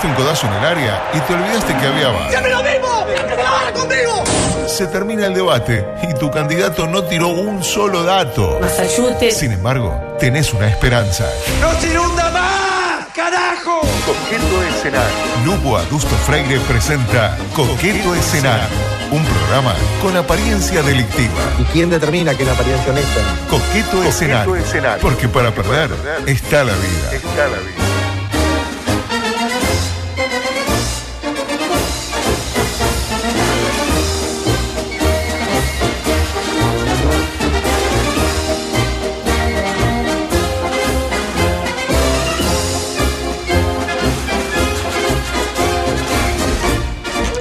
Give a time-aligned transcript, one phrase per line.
[0.00, 2.30] pegaste un codazo en el área y te olvidaste que había VAR.
[2.30, 3.06] ¡Siempre lo mismo!
[3.28, 4.24] ¡Que la van conmigo!
[4.66, 8.58] Se termina el debate y tu candidato no tiró un solo dato.
[8.60, 9.30] Masayute.
[9.30, 11.26] Sin embargo, tenés una esperanza.
[11.60, 13.06] ¡No se inunda más!
[13.14, 13.80] ¡Carajo!
[14.06, 15.10] Coqueto Escenario.
[15.44, 18.68] Lugo Adusto Freire presenta Coqueto Escenario.
[19.10, 21.34] Un programa con apariencia delictiva.
[21.58, 23.20] ¿Y quién determina que es la apariencia honesta?
[23.50, 24.56] Coqueto, escenario.
[25.02, 25.90] Porque para perder
[26.26, 27.12] está la vida.
[27.12, 27.89] Está la vida.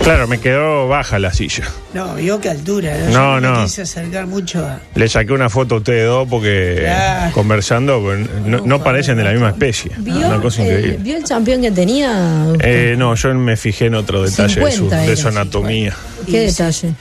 [0.03, 1.65] Claro, me quedó baja la silla.
[1.93, 2.95] No, vio qué altura.
[3.09, 3.57] No, Yo no.
[3.59, 4.79] Me quise acercar mucho a.
[4.95, 7.31] Le saqué una foto a ustedes dos porque Claro.
[7.33, 9.91] conversando pues, no, no parecen de la misma especie.
[9.97, 10.97] ¿Vio, Una cosa eh, increíble.
[11.01, 12.45] ¿Vio el campeón que tenía?
[12.61, 15.93] Eh, no, yo me fijé en otro detalle de su, 50 de su anatomía
[16.25, 16.93] ¿Qué Y se- detalle?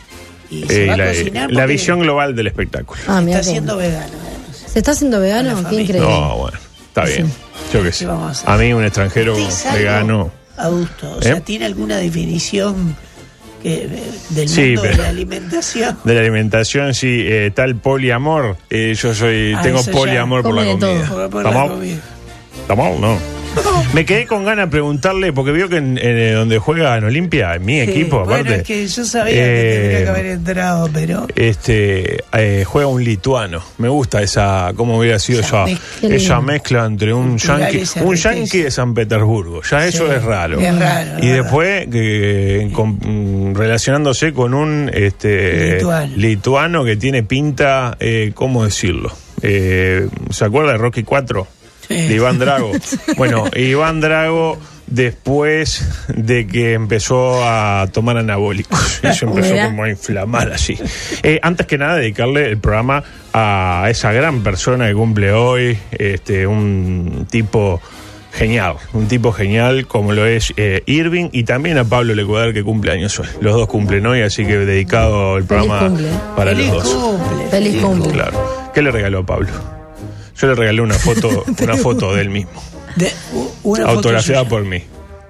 [0.50, 0.66] Y Eh,
[1.24, 3.00] se la, la visión global del espectáculo.
[3.06, 3.38] Ah, mira.
[3.40, 4.04] Está siendo vegano.
[4.06, 4.64] además.
[4.72, 5.56] ¿Se está haciendo vegano?
[5.70, 6.00] Qué increíble.
[6.10, 7.30] No, bueno, está bien.
[7.72, 8.00] Yo qué sé.
[8.04, 8.54] ¿Qué vamos a?
[8.54, 10.37] A mí un extranjero ¿Usted es algo vegano.
[10.58, 11.16] Adulto.
[11.18, 11.40] O sea, ¿Eh?
[11.44, 12.96] ¿tiene alguna definición
[13.62, 13.88] que, eh,
[14.30, 15.98] del Sí, mundo de la alimentación?
[16.04, 18.56] De la alimentación, sí, eh, tal poliamor.
[18.70, 20.92] eh, yo soy, Ah, tengo poliamor por la Come de todo.
[20.92, 21.28] comida.
[21.30, 22.00] Por- comida.
[22.62, 23.00] ¿Está mal?
[23.00, 23.37] No.
[23.94, 27.04] Me quedé con ganas de preguntarle, porque vio que en, en, eh, donde juega en
[27.04, 28.56] Olimpia, en mi Sí, equipo, bueno, aparte.
[28.56, 31.26] es que yo sabía eh, que tendría que haber entrado, pero.
[31.36, 33.62] Este eh, juega un lituano.
[33.78, 36.14] Me gusta esa, cómo hubiera sido Esa esa, mezcla.
[36.16, 39.62] esa mezcla entre un yankee, un yankee de San Petersburgo.
[39.62, 40.60] Ya eso es raro.
[40.60, 46.12] es raro, y es después que con- mm, relacionándose con un este Lituano.
[46.16, 49.12] lituano que tiene pinta, eh, ¿cómo decirlo?
[49.42, 51.46] Eh, ¿Se acuerda de Rocky 4?
[51.88, 52.72] De Iván Drago.
[53.16, 59.00] Bueno, Iván Drago después de que empezó a tomar anabólicos.
[59.02, 59.66] Eso empezó Mira.
[59.66, 60.78] como a inflamar así.
[61.22, 63.02] Eh, antes que nada, dedicarle el programa
[63.32, 67.80] a esa gran persona que cumple hoy, este, un tipo
[68.32, 72.62] genial, un tipo genial como lo es eh, Irving y también a Pablo Lecuadar que
[72.62, 73.26] cumple años hoy.
[73.40, 75.90] Los dos cumplen hoy, así que dedicado el programa
[76.36, 76.94] para Feliz los dos.
[76.94, 77.48] cumple.
[77.50, 78.12] Feliz cumple.
[78.12, 78.70] Claro.
[78.74, 79.48] ¿Qué le regaló Pablo?
[80.40, 82.62] Yo le regalé una foto, una foto de él mismo,
[82.96, 83.12] De-
[83.64, 84.82] una autografiada por mí.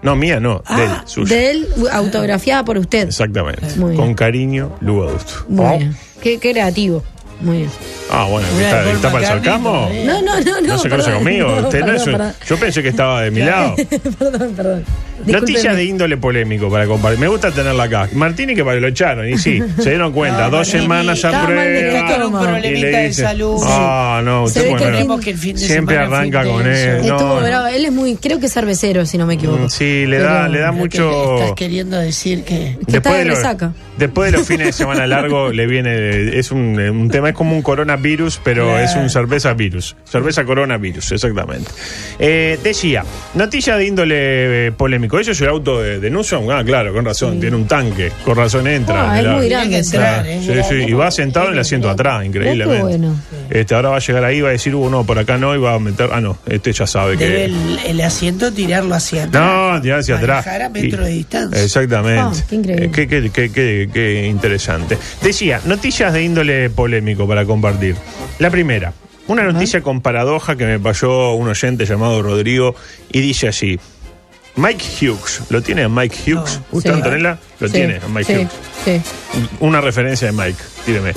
[0.02, 1.34] No, mía no, de él, Ah, suya.
[1.34, 3.08] De él, autografiada por usted.
[3.08, 3.62] Exactamente.
[3.76, 4.00] Muy bien.
[4.02, 5.44] Con cariño, Lugo Adusto.
[5.48, 5.96] Muy bien.
[6.22, 7.02] Qué creativo.
[7.40, 7.70] Muy bien.
[8.10, 9.88] Ah, bueno, ¿está, para el sarcasmo?
[10.04, 10.66] No, no, no, no.
[10.66, 11.24] ¿No se conoce perdón.
[11.24, 11.46] conmigo?
[11.60, 12.34] No, Usted no es perdón, un- perdón.
[12.48, 13.76] Yo pensé que estaba de mi lado.
[14.18, 14.84] perdón, perdón.
[15.18, 15.76] Noticias Discúlpeme.
[15.76, 17.20] de índole polémico para compartir.
[17.20, 18.08] Me gusta tenerla acá.
[18.12, 20.44] Martini que para lo echaron, y sí, se dieron cuenta.
[20.44, 22.08] No, dos Martini semanas a está mal de prueba.
[22.08, 23.60] Con un Y le problemita de dice, salud.
[23.64, 26.44] Ah, no, Se usted ve que bueno, Esperemos que el fin de siempre semana arranca
[26.44, 26.90] con intenso.
[26.90, 26.96] él.
[27.12, 27.66] Estuvo No, bravo.
[27.68, 29.64] Él es muy, creo que es cervecero, si no me equivoco.
[29.64, 32.78] Mm, sí, le da- Pero- le da Creo que mucho- Estás queriendo decir que.
[32.88, 33.72] Que está de resaca.
[33.98, 37.54] Después de los fines de semana largo le viene es un, un tema es como
[37.54, 41.70] un coronavirus pero es un cerveza virus cerveza coronavirus exactamente
[42.18, 43.04] Eh, decía
[43.34, 47.04] noticia de índole eh, polémico eso es el auto de, de Newsom ah claro con
[47.04, 49.78] razón tiene un tanque con razón entra Ah, es muy grande.
[49.78, 52.82] Entrar, es sí, sí, y va sentado en el asiento atrás, increíblemente.
[52.82, 53.14] Bueno.
[53.50, 55.58] Este, ahora va a llegar ahí, va a decir, uh, no, por acá no, y
[55.58, 57.44] va a meter, ah, no, este ya sabe Debe que...
[57.44, 59.42] el, el asiento tirarlo hacia atrás.
[59.74, 60.46] No, tirar hacia atrás.
[60.46, 61.62] A metro de distancia.
[61.62, 62.20] Exactamente.
[62.20, 62.84] Ah, qué increíble.
[62.86, 64.98] Eh, qué, qué- qué- qué- qué interesante.
[65.22, 67.96] Decía, noticias de índole polémico para compartir.
[68.38, 68.92] La primera,
[69.26, 72.74] una noticia con paradoja que me pasó un oyente llamado Rodrigo
[73.12, 73.78] y dice así.
[74.56, 76.58] Mike Hughes, ¿lo tiene a Mike Hughes?
[76.72, 76.78] No.
[76.78, 76.96] ¿Usted, Sí.
[76.96, 77.38] Antonella?
[77.60, 79.02] Lo Sí, tiene a Mike sí, Hughes.
[79.04, 79.46] Sí.
[79.60, 81.12] Una referencia de Mike, tíreme.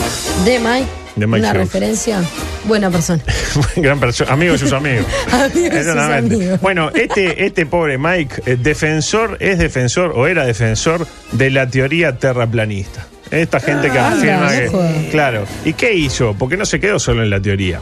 [0.45, 0.85] De Mike.
[1.15, 1.57] De Mike una Hughes.
[1.57, 2.21] referencia.
[2.65, 3.23] Buena persona.
[3.75, 5.05] Gran persona, amigo de sus amigos.
[5.31, 6.61] Amigo de sus amigos.
[6.61, 12.17] Bueno, este, este pobre Mike, eh, defensor, es defensor o era defensor de la teoría
[12.17, 13.07] terraplanista.
[13.31, 15.07] Esta gente que Ah, afirma que.
[15.11, 15.45] Claro.
[15.63, 16.35] ¿Y qué hizo?
[16.37, 17.79] Porque no se quedó solo en la teoría.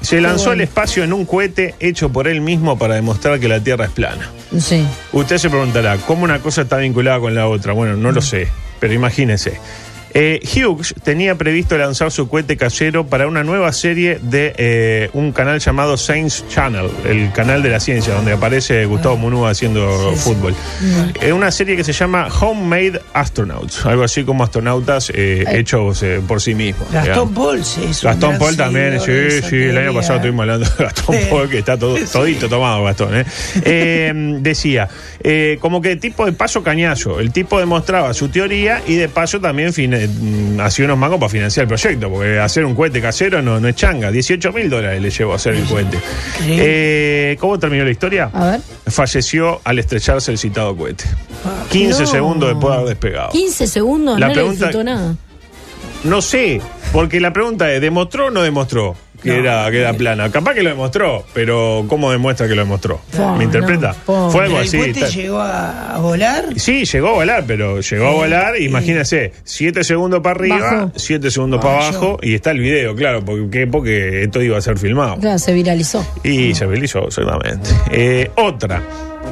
[0.00, 0.62] Se lanzó al bueno.
[0.64, 4.30] espacio en un cohete hecho por él mismo para demostrar que la Tierra es plana.
[4.58, 4.86] Sí.
[5.12, 7.72] Usted se preguntará, ¿cómo una cosa está vinculada con la otra?
[7.72, 8.46] Bueno, no lo sé,
[8.80, 9.58] pero imagínese.
[10.16, 15.32] Eh, Hughes tenía previsto lanzar su cohete casero para una nueva serie de eh, un
[15.32, 20.16] canal llamado Science Channel, el canal de la ciencia, donde aparece Gustavo Munúa haciendo Sí,
[20.16, 20.22] sí.
[20.22, 20.54] fútbol.
[21.20, 26.20] Es una serie que se llama Homemade Astronauts, algo así como astronautas eh, hechos eh,
[26.26, 26.90] por sí mismos.
[26.92, 27.34] Gastón digamos.
[27.34, 31.16] Paul, sí, Gastón Paul también, sí, sí, el año pasado estuvimos hablando de Gastón.
[31.28, 33.24] Paul, que está todo, todito tomado Gastón, ¿eh?
[33.64, 34.88] Eh, decía,
[35.24, 39.40] eh, como que tipo de paso cañazo, el tipo demostraba su teoría y de paso
[39.40, 43.00] también fin- eh, mm, hacía unos mangos para financiar el proyecto, porque hacer un cohete
[43.00, 44.10] casero no, no es changa.
[44.10, 45.98] 18 mil dólares le llevó a hacer el cohete.
[46.46, 48.30] Eh, ¿Cómo terminó la historia?
[48.32, 48.60] A ver.
[48.86, 51.04] Falleció al estrellarse el citado cohete.
[51.70, 52.06] 15 No.
[52.06, 53.30] segundos después de haber despegado.
[53.30, 55.16] 15 segundos, La no pregunta- le nada.
[56.04, 56.60] No sé,
[56.92, 59.34] porque la pregunta es, ¿demostró o no demostró que, No.
[59.36, 60.30] era, que era plana?
[60.30, 63.00] Capaz que lo demostró, pero ¿cómo demuestra que lo demostró?
[63.10, 63.96] Fua, ¿Me interpreta?
[64.06, 64.30] no.
[64.30, 64.78] Fue algo así.
[64.80, 66.44] está- llegó a, volar.
[66.56, 70.92] Sí, llegó a volar, pero llegó a volar, imagínese, 7 segundos para arriba, Bajó.
[70.94, 74.78] 7 segundos para abajo, y está el video, claro, porque, porque esto iba a ser
[74.78, 75.16] filmado.
[75.18, 76.06] Claro, se viralizó.
[76.22, 77.70] Y se realizó, seguramente.
[77.90, 78.82] Eh, otra.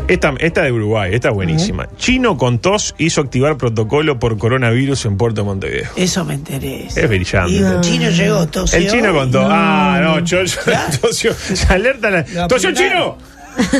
[0.08, 1.88] Esta, esta de Uruguay, esta es buenísima.
[1.96, 5.88] Chino con tos hizo activar protocolo por coronavirus en Puerto Montevideo.
[5.96, 7.00] Eso me interesa.
[7.00, 7.52] Es brillante.
[7.52, 8.78] Y el chino llegó, tosió.
[8.78, 9.46] El chino con tos.
[9.49, 10.58] Ah, no, yo, yo-
[11.00, 11.32] tosió.
[11.32, 12.25] Se alerta la.
[12.34, 13.14] Lo ¡Tosió el apuntaron.
[13.19, 13.31] chino!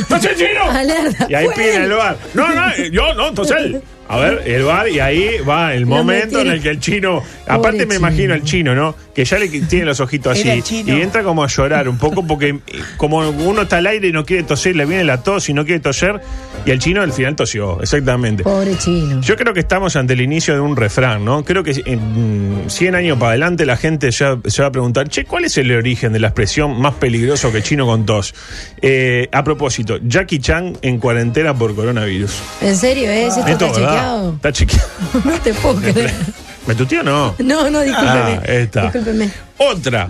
[0.09, 0.63] ¡Tosió el chino!
[0.69, 1.27] Alerta.
[1.29, 1.81] Y ahí él.
[1.83, 2.17] el bar.
[2.33, 3.81] No, no, eh, yo no, él.
[4.09, 7.23] A ver, el bar, y ahí va el momento en el que el chino.
[7.47, 8.95] Aparte, me imagino el chino, ¿no?
[9.15, 10.61] Que ya le tiene los ojitos Era así.
[10.61, 10.97] chino.
[10.97, 12.59] Y entra como a llorar un poco porque, eh,
[12.97, 15.65] como uno está al aire y no quiere toser, le viene la tos y no
[15.65, 16.19] quiere toser.
[16.65, 18.43] Y el chino al final tosió, exactamente.
[18.43, 19.21] Pobre chino.
[19.21, 21.43] Yo creo que estamos ante el inicio de un refrán, ¿no?
[21.43, 25.25] Creo que en 100 años para adelante la gente ya se va a preguntar, che,
[25.25, 28.33] ¿cuál es el origen de la expresión más peligroso que chino con tos?
[28.81, 29.72] Eh, a propósito,
[30.07, 32.31] Jackie Chan en cuarentena por coronavirus.
[32.61, 33.37] ¿En serio es?
[33.37, 33.93] ¿Esto Esto, está ¿verdad?
[33.95, 34.33] chequeado?
[34.35, 34.87] Está chequeado.
[35.25, 36.13] No te puedo creer.
[36.67, 37.35] ¿Me tuteó o no?
[37.39, 38.19] No, no, discúlpeme.
[38.19, 38.83] Ah, está.
[38.83, 39.29] Discúlpeme.
[39.57, 40.09] Otra.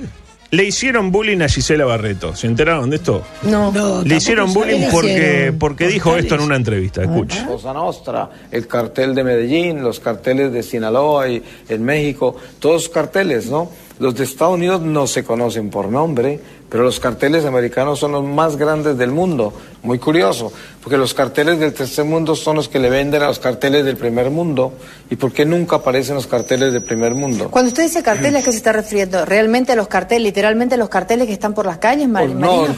[0.52, 2.36] Le hicieron bullying a Gisela Barreto.
[2.36, 3.24] ¿Se enteraron de esto?
[3.42, 3.72] No.
[3.72, 5.58] No, Le hicieron bullying ¿Qué le porque, hicieron?
[5.58, 7.02] porque dijo esto en una entrevista.
[7.02, 7.48] Escucha.
[7.48, 13.48] Cosa Nostra, el cartel de Medellín, los carteles de Sinaloa y en México, todos carteles,
[13.48, 13.72] ¿no?
[13.98, 16.40] Los de Estados Unidos no se conocen por nombre,
[16.74, 19.54] pero los carteles americanos son los más grandes del mundo.
[19.84, 23.38] Muy curioso, porque los carteles del tercer mundo son los que le venden a los
[23.38, 24.74] carteles del primer mundo.
[25.08, 27.52] ¿Y por qué nunca aparecen los carteles del primer mundo?
[27.52, 29.24] Cuando usted dice carteles, ¿a qué se está refiriendo?
[29.24, 32.36] ¿Realmente a los carteles, literalmente a los carteles que están por las calles, Mar- Pues
[32.38, 32.76] no, Marino?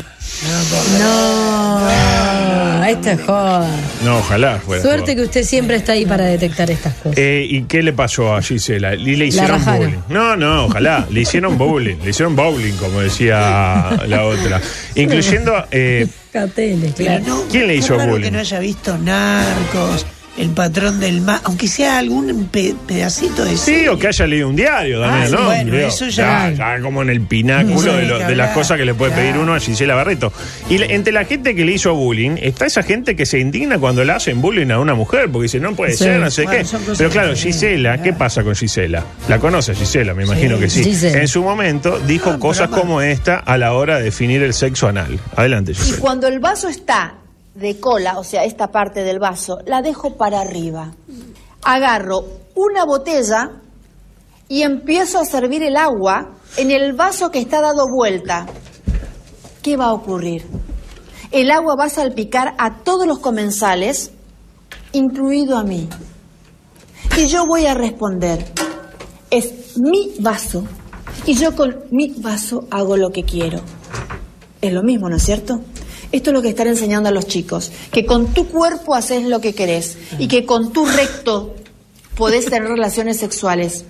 [0.99, 2.74] No.
[2.89, 3.69] Esto es joda.
[4.03, 4.81] No, ojalá fuera.
[4.81, 5.15] Suerte joda.
[5.15, 7.17] que usted siempre está ahí para detectar estas cosas.
[7.17, 8.95] Eh, ¿Y qué le pasó a Gisela?
[8.95, 9.97] Y le hicieron bullying.
[10.09, 11.05] No, no, ojalá.
[11.09, 11.97] Le hicieron bowling.
[12.03, 14.61] Le hicieron bowling, como decía la otra.
[14.95, 15.65] Incluyendo.
[15.71, 17.23] eh, Carteles, Pero claro.
[17.27, 18.25] no, ¿Quién le hizo raro bullying?
[18.25, 20.05] que no haya visto narcos,
[20.37, 23.89] el patrón del mar, aunque sea algún pe- pedacito de sí, serie.
[23.89, 25.45] o que haya leído un diario también, Ah, ¿no?
[25.45, 28.93] bueno, eso ya- ya como en el pináculo de, lo- de las cosas que le
[28.93, 30.33] puede pedir uno a Gisela Barreto.
[30.69, 33.77] Y le- entre la gente que le hizo bullying, está esa gente que se indigna
[33.79, 35.99] cuando le hacen bullying a una mujer, porque dice, no puede Sí.
[36.03, 36.77] ser, no sé Bueno, qué.
[36.97, 38.17] Pero claro, Gisela, ¿qué claro.
[38.17, 39.05] pasa con Gisela?
[39.29, 40.61] La conoce Gisela, me imagino Sí.
[40.63, 40.83] que sí.
[40.83, 41.21] Gisela.
[41.21, 42.81] En su momento dijo Ah, cosas broma.
[42.81, 45.17] como esta a la hora de definir el sexo anal.
[45.35, 45.97] Adelante, Y Gisela.
[45.99, 47.15] cuando el vaso está
[47.55, 50.93] de cola, o sea, esta parte del vaso, la dejo para arriba.
[51.63, 53.61] Agarro una botella
[54.47, 58.45] y empiezo a servir el agua en el vaso que está dado vuelta.
[59.63, 60.45] ¿Qué va a ocurrir?
[61.31, 64.11] El agua va a salpicar a todos los comensales,
[64.91, 65.89] incluido a mí.
[67.17, 68.45] Y yo voy a responder,
[69.31, 70.63] es mi vaso
[71.25, 73.59] y yo con mi vaso hago lo que quiero.
[74.61, 75.61] Es lo mismo, ¿no es cierto?
[76.11, 79.41] Esto es lo que están enseñando a los chicos, que con tu cuerpo haces lo
[79.41, 81.55] que querés y que con tu recto
[82.15, 83.85] podés tener relaciones sexuales.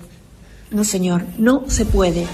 [0.70, 2.26] No, señor, no se puede.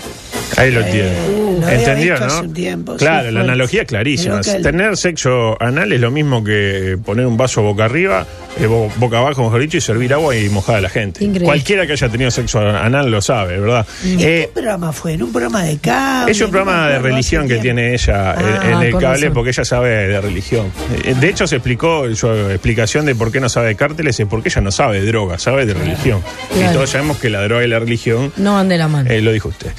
[0.56, 1.12] Ahí lo tiene.
[1.28, 2.52] Uh, lo había ¿Entendió, no?
[2.52, 4.40] tiempo, claro, sí, la analogía es clarísima.
[4.40, 8.26] Tener sexo anal es lo mismo que poner un vaso boca arriba,
[8.60, 11.24] eh, bo- boca abajo, mejor dicho, y servir agua y mojar a la gente.
[11.24, 11.46] Increíble.
[11.46, 13.86] Cualquiera que haya tenido sexo anal lo sabe, ¿verdad?
[14.04, 15.14] ¿En Eh, qué programa fue?
[15.14, 16.32] ¿En un programa de cable?
[16.32, 19.64] es un programa de religión que tiene ella en- Ah, en, el cable porque ella
[19.64, 20.66] sabe de religión.
[21.04, 24.26] Eh, De hecho, se explicó su explicación de por qué no sabe de cárteles es
[24.26, 26.20] porque ella no sabe de droga, sabe de religión.
[26.54, 29.10] Y todos sabemos que la droga y la religión No van de la mano.
[29.10, 29.72] eh, lo dijo usted.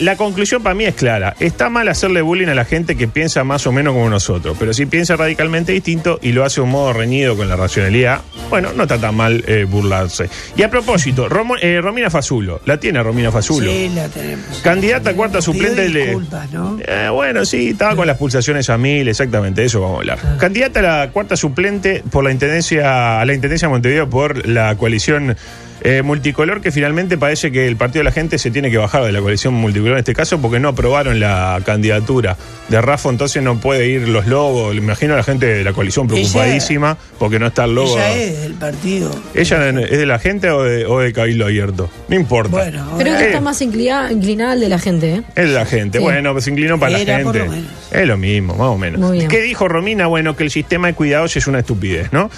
[0.00, 1.34] La conclusión para mí es clara.
[1.40, 4.72] Está mal hacerle bullying a la gente que piensa más o menos como nosotros, pero
[4.72, 8.03] si piensa radicalmente distinto y lo hace de un modo reñido con la racionalidad,
[8.50, 10.28] bueno, no está tan mal eh, burlarse.
[10.56, 13.70] Y a propósito, Romo- eh, Romina Fazulo, la tiene Romina Fazulo.
[13.70, 14.58] Sí, la tenemos.
[14.62, 16.16] Candidata a cuarta suplente de...
[16.52, 16.78] ¿no?
[16.86, 20.18] Eh, bueno, sí, estaba con las pulsaciones a mil, exactamente, eso vamos a hablar.
[20.24, 20.36] Ah.
[20.38, 24.76] Candidata a la cuarta suplente por la intendencia, a la intendencia de Montevideo por la
[24.76, 25.36] coalición
[25.84, 29.04] eh, multicolor, que finalmente parece que el Partido de la Gente se tiene que bajar
[29.04, 32.36] de la coalición multicolor en este caso porque no aprobaron la candidatura
[32.70, 34.74] de Rafa, entonces no puede ir los logos.
[34.74, 37.98] Imagino a la gente de la coalición Ella- preocupadísima porque no está el logo.
[37.98, 39.10] Ella es del partido.
[39.34, 41.90] ¿Ella es de la gente o de, o de Cabildo Abierto?
[42.08, 42.50] No importa.
[42.50, 43.26] Bueno, Creo que Eh.
[43.28, 45.22] está más inclinada, inclinada al de la gente, ¿eh?
[45.36, 45.98] Es de la gente.
[45.98, 46.04] Sí.
[46.04, 47.46] Bueno, pues se inclinó para Era, la por gente.
[47.50, 47.70] lo menos.
[47.92, 49.28] Es lo mismo, más o menos.
[49.28, 50.06] ¿Qué dijo Romina?
[50.06, 52.30] Bueno, que el sistema de cuidados es una estupidez, ¿no?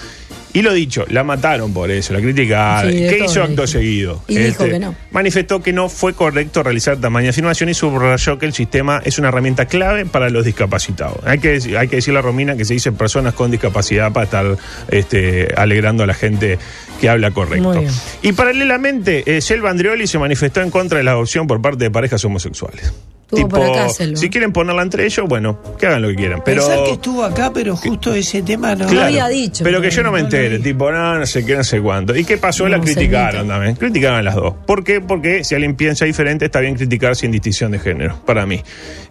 [0.56, 2.90] Y lo dicho, la mataron por eso, la criticaron.
[2.90, 4.22] Sí, ¿Qué hizo acto seguido?
[4.26, 4.94] Y dijo que no.
[5.10, 9.28] Manifestó que no fue correcto realizar tamaña afirmación y subrayó que el sistema es una
[9.28, 11.18] herramienta clave para los discapacitados.
[11.26, 14.56] Hay que, hay que decirle a Romina que se dice personas con discapacidad para estar
[14.90, 16.58] este, alegrando a la gente
[17.02, 17.84] que habla correcto.
[18.22, 21.90] Y paralelamente, eh, Selva Andreoli se manifestó en contra de la adopción por parte de
[21.90, 22.94] parejas homosexuales.
[23.28, 24.16] Estuvo por acá, Selva.
[24.16, 26.42] si quieren ponerla entre ellos, bueno, que hagan lo que quieran.
[26.44, 28.86] Pero Pensar que estuvo acá, pero justo ese tema no.
[28.86, 29.06] Claro.
[29.06, 31.64] había dicho, Pero que yo no me no entere, tipo, no, no sé qué, no
[31.64, 32.14] sé cuánto.
[32.14, 32.68] ¿Y qué pasó?
[32.68, 33.74] la criticaron también.
[33.74, 34.54] Criticaron a las dos.
[34.64, 35.00] ¿Por qué?
[35.00, 38.62] Porque si alguien piensa diferente, está bien criticar sin distinción de género, para mí.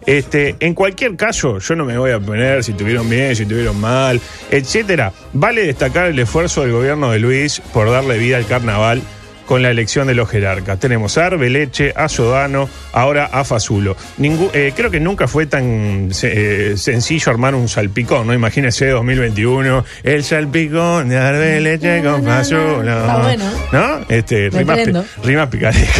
[0.06, 3.78] Este, en cualquier caso, yo no me voy a poner si tuvieron bien, si tuvieron
[3.78, 4.20] mal,
[4.50, 5.12] etcétera.
[5.34, 9.02] Vale destacar el esfuerzo del gobierno de Luis por darle vida al carnaval
[9.46, 10.78] con la elección de los jerarcas.
[10.78, 13.96] Tenemos a Arbeleche, a Sodano, ahora a Fasulo.
[14.18, 18.34] Ningú- eh, creo que nunca fue tan eh, sencillo armar un salpicón, ¿no?
[18.34, 22.80] Imagínese 2021, el salpicón de Arbeleche con Fasulo.
[22.82, 23.44] Está bueno.
[23.72, 24.00] ¿No?
[24.08, 24.78] Este, rimas,
[25.22, 25.48] rimas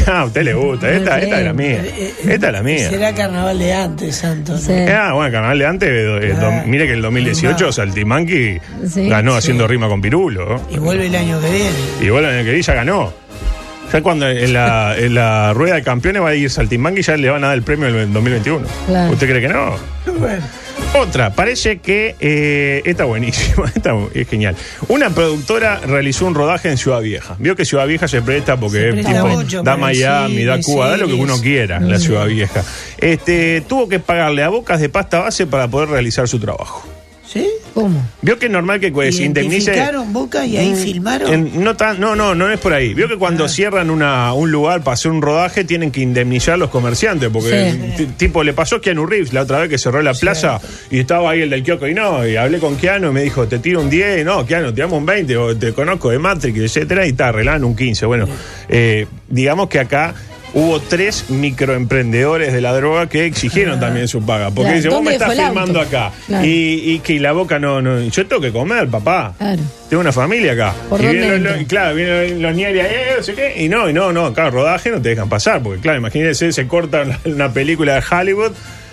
[0.07, 0.91] a usted le gusta.
[0.91, 1.83] Esta, esta es la mía.
[1.85, 2.91] Eh, eh, Esta es la mía.
[2.91, 4.53] Será carnaval de antes, Santo.
[4.53, 4.59] ¿no?
[4.59, 4.73] Sí.
[4.73, 6.41] Ah, bueno, Canal de antes, eh, Ah.
[6.41, 8.59] do- mire que el 2018 Saltimanqui
[8.93, 9.09] Sí.
[9.09, 9.39] ganó Sí.
[9.39, 10.47] haciendo rima con Pirulo.
[10.49, 10.63] ¿no?
[10.71, 11.71] Y vuelve el año que viene.
[12.01, 13.13] Y en el que vi ya ganó.
[13.97, 17.17] Ya cuando en la, en la rueda de campeones va a ir Saltimbanqui y ya
[17.17, 18.67] le van a dar el premio del 2021.
[18.87, 19.13] Claro.
[19.15, 19.75] ¿Usted cree que no?
[20.19, 20.45] Bueno,
[21.01, 24.55] Otra, parece que eh, está buenísima, está, es genial.
[24.89, 27.37] Una productora realizó un rodaje en Ciudad Vieja.
[27.39, 30.61] Vio que Ciudad Vieja se presta porque Se presta tipo, mucho da Miami, cine, da
[30.61, 32.63] Cuba, da lo que uno quiera, la Ciudad Vieja.
[32.99, 36.87] Este, tuvo que pagarle a bocas de pasta base para poder realizar su trabajo.
[37.31, 37.47] ¿Sí?
[37.75, 38.01] ¿Cómo?
[38.23, 39.75] Vio que es normal que se indemnice.
[40.09, 41.33] Boca y ahí Mm, filmaron.
[41.35, 42.95] en- no, tan- no, no, no es por ahí.
[42.95, 43.49] Vio que cuando Ah.
[43.49, 47.29] cierran una, un lugar para hacer un rodaje tienen que indemnizar a los comerciantes.
[47.31, 48.07] Porque, Sí.
[48.17, 51.31] tipo, le pasó a Keanu Reeves la otra vez que cerró la plaza y estaba
[51.33, 53.81] ahí el del kiosco y no, y hablé con Keanu y me dijo, te tiro
[53.81, 57.11] un 10, no, Keanu, te damos un 20, o te conozco de Matrix, etcétera, y
[57.11, 58.07] está arreglando un 15.
[58.07, 58.29] Bueno,
[58.69, 60.15] eh, digamos que acá.
[60.55, 64.47] Hubo tres microemprendedores de la droga que exigieron también su paga.
[64.47, 66.13] Porque Claro, dice, vos me ¿dónde estás filmando acá.
[66.27, 66.47] Claro.
[66.47, 68.01] Y, y que la boca no, no.
[68.01, 69.35] Yo tengo que comer, papá.
[69.37, 69.61] Claro.
[69.91, 70.75] Tengo una familia acá.
[70.89, 73.63] ¿Por y vienen los, los- claro, vienen los niños ahí, eh, no sé qué.
[73.63, 75.63] Y no, y no, no, acá rodaje no te dejan pasar.
[75.63, 78.53] Porque, claro, imagínense, se corta una película de Hollywood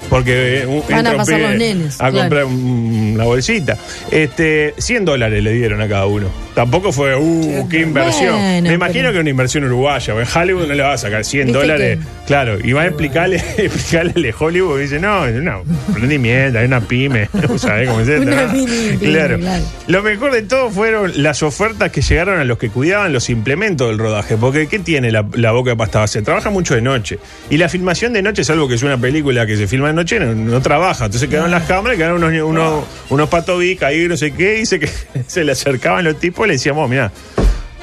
[0.10, 2.18] porque eh, un, Van a pasar los nenes, a claro.
[2.20, 3.78] comprar un- una bolsita.
[4.12, 6.28] Este, 100 dólares le dieron a cada uno.
[6.54, 8.36] Tampoco fue, uh, qué inversión.
[8.36, 10.14] Bueno, Me imagino pero- que es una inversión uruguaya.
[10.14, 11.98] En Hollywood no le va a sacar 100 Viste dólares.
[12.00, 14.80] que- Claro, y va a explicarle, explicarle de Hollywood.
[14.80, 17.28] Y dice, no, una emprendimiento, es una pyme.
[17.58, 18.54] ¿Sabés cómo es esto, Una no?
[18.54, 19.40] mini claro.
[19.40, 19.64] claro.
[19.88, 23.88] Lo mejor de todo fueron las ofertas que llegaron a los que cuidaban los implementos
[23.90, 24.38] del rodaje.
[24.38, 26.22] Porque, ¿qué tiene la, la boca de pasta base?
[26.22, 27.18] Trabaja mucho de noche.
[27.50, 30.34] Y la filmación de noche, salvo que es una película que se filma noche, no,
[30.36, 31.06] no trabaja.
[31.06, 34.56] Entonces quedaron las cámaras, quedaron unos, unos, unos patobic ahí, no sé qué.
[34.56, 34.90] Dice que
[35.28, 37.12] se le acercaban los tipos y le decíamos, mira.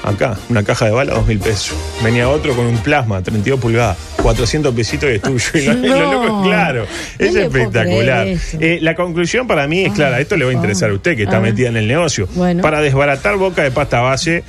[0.03, 1.77] Acá, una caja de bala, dos mil pesos.
[2.03, 5.45] Venía otro con un plasma, 32 pulgadas, 400 pesitos y es tuyo.
[5.53, 6.11] Y lo- y lo No.
[6.23, 6.87] loco, claro,
[7.19, 8.27] No es espectacular.
[8.59, 11.21] Eh, la conclusión para mí es clara, esto le va a interesar a usted que
[11.25, 11.51] está ver.
[11.51, 12.27] metida en el negocio.
[12.33, 12.63] Bueno.
[12.63, 14.43] Para desbaratar boca de pasta base,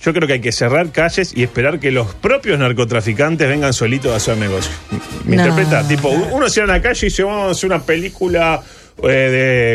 [0.00, 4.12] yo creo que hay que cerrar calles y esperar que los propios narcotraficantes vengan solitos
[4.12, 4.70] a hacer negocio.
[5.24, 5.42] ¿Me No.
[5.42, 5.86] interpreta?
[5.86, 8.62] Tipo, uno cierra una calle y dice, vamos a hacer una película
[9.02, 9.06] eh,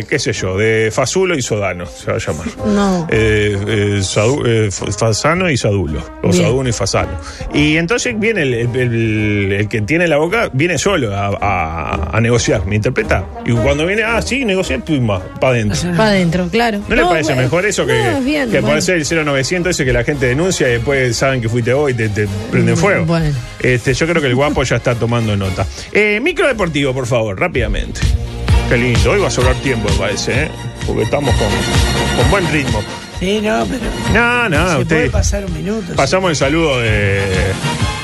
[0.02, 2.46] de, qué sé yo, de Fasulo y Sodano, se va a llamar.
[2.68, 3.08] No.
[3.10, 6.44] Eh, eh, Sadu- eh, Fasano y Sadulo, o Bien.
[6.44, 7.18] Saduno y Fasano.
[7.54, 12.18] Y entonces viene el, el- el- el que tiene la boca, viene solo a, a-
[12.18, 13.26] a negociar, ¿me interpreta?
[13.46, 15.08] Y cuando viene, ah, sí, negociar, pum,
[15.40, 15.92] para adentro.
[15.96, 16.80] Para adentro, claro.
[16.88, 17.42] ¿No, le parece bueno.
[17.44, 18.78] mejor eso que, No, bien, que bueno.
[18.78, 22.10] el 0900 ese que la gente denuncia y después saben que fuiste vos y te,
[22.10, 23.06] te prenden fuego?
[23.06, 23.34] Bueno.
[23.60, 25.66] Este, yo creo que el guapo ya está tomando nota.
[25.92, 28.02] Eh, micro deportivo, por favor, rápidamente.
[28.70, 30.52] Qué lindo, hoy va a sobrar tiempo, me parece, ¿eh?
[30.88, 31.48] porque estamos con,
[32.18, 32.82] con buen ritmo.
[33.20, 33.84] Sí, no, pero.
[34.14, 34.96] No, no, se usted.
[34.98, 35.94] puede pasar un minuto.
[35.96, 37.22] Pasamos el saludo de,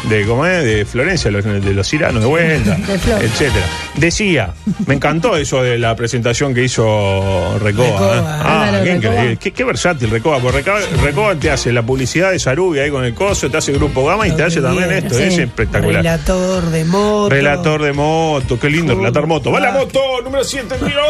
[0.04, 0.64] de ¿cómo es?
[0.64, 2.94] De Florencia, los- de los iranos de vuelta, De
[3.26, 3.66] etcétera.
[3.96, 4.54] Decía,
[4.86, 7.88] me encantó eso de la presentación que hizo Recoba.
[7.90, 8.22] Recoba, ¿eh?
[8.44, 8.96] Ah, qué Recoba.
[9.14, 9.38] increíble.
[9.38, 13.04] Qué, qué versátil Recoba, porque Recoba, Recoba te hace la publicidad de Sarubi ahí con
[13.04, 15.24] el coso, te hace Grupo Gama y te hace también esto, sí.
[15.24, 15.98] es espectacular.
[16.04, 17.30] Relator de moto.
[17.30, 19.52] Relator de moto, qué lindo relatar moto.
[19.52, 20.00] ¡Va la moto!
[20.24, 21.02] Número 7, tiro.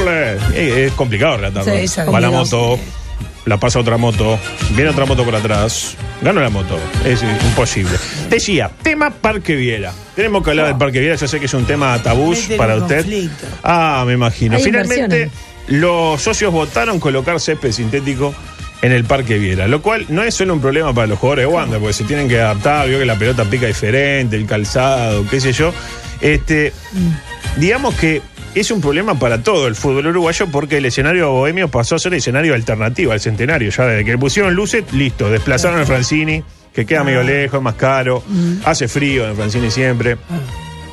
[0.00, 0.34] ¡Ole!
[0.54, 1.64] Eh, Es complicado relatar.
[1.64, 2.78] Sí, Va la moto,
[3.44, 4.38] la pasa otra moto,
[4.70, 6.78] viene otra moto por atrás, gana la moto.
[7.04, 7.92] Es imposible.
[8.28, 9.92] Decía, tema Parque Viera.
[10.14, 12.98] Tenemos que hablar del Parque Viera, yo sé que es un tema tabú para usted.
[12.98, 13.46] conflicto.
[13.62, 14.56] Ah, me imagino.
[14.56, 15.30] Hay Finalmente,
[15.68, 18.34] los socios votaron colocar césped sintético
[18.82, 21.52] en el Parque Viera, lo cual no es solo un problema para los jugadores de
[21.52, 25.40] Wanda, porque se tienen que adaptar, vio que la pelota pica diferente, el calzado, qué
[25.40, 25.72] sé yo.
[26.20, 26.72] Este,
[27.56, 28.20] digamos que
[28.60, 32.14] es un problema para todo el fútbol uruguayo porque el escenario bohemio pasó a ser
[32.14, 33.70] escenario alternativo al centenario.
[33.70, 36.42] Ya desde que le pusieron luces, listo, desplazaron al Francini,
[36.72, 38.22] que queda medio lejos, es más caro,
[38.64, 40.16] hace frío en Francini siempre.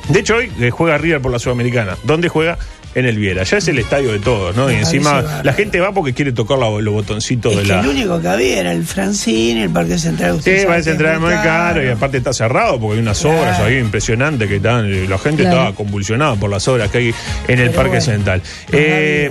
[0.08, 1.96] De hecho, hoy eh, juega River por la Sudamericana.
[2.04, 2.58] ¿Dónde juega?
[2.94, 3.42] En el Viera.
[3.44, 4.70] Ya es el estadio de todos, ¿no?
[4.70, 7.80] Y encima la gente va porque quiere tocar la- los botoncitos Es de que la.
[7.80, 10.32] el único que había era el Francine, el Parque Central.
[10.34, 13.02] usted Sí, sabe va a que es muy caro y aparte está cerrado porque hay
[13.02, 13.40] unas Claro.
[13.40, 14.92] obras ahí impresionantes que están.
[14.92, 15.56] eh, La gente Claro.
[15.58, 17.14] estaba convulsionada por las obras que hay
[17.48, 18.42] en el Parque bueno, Central.
[18.72, 19.30] Eh.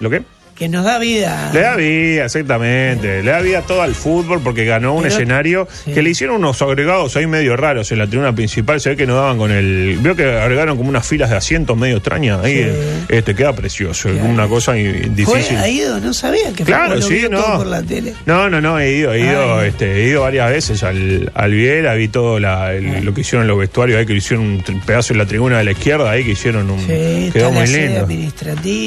[0.00, 0.22] ¿Lo qué?
[0.58, 1.50] Que nos da vida.
[1.54, 3.22] Le da vida, exactamente.
[3.22, 5.92] Le da vida todo al fútbol porque ganó un Pero- escenario sí.
[5.92, 8.80] que le hicieron unos agregados ahí medio raros en la tribuna principal.
[8.80, 9.98] Se ve que no daban con el.
[10.02, 12.44] Veo que agregaron como unas filas de asientos medio extrañas.
[12.44, 12.70] Ahí Sí.
[13.08, 14.08] este queda precioso.
[14.08, 14.24] Claro.
[14.28, 15.56] Una cosa difícil.
[15.58, 17.40] ha ido, no sabía que Claro, fue, sí, no.
[17.58, 18.14] por la tele.
[18.26, 19.68] No, no, no, he ido, he ido, Ay.
[19.68, 23.48] este, he ido varias veces al, al vi todo la- el- lo que hicieron en
[23.48, 26.32] los vestuarios ahí, que hicieron un pedazo en la tribuna de la izquierda ahí, que
[26.32, 26.80] hicieron un.
[26.80, 28.08] Sí, quedó muy lindo.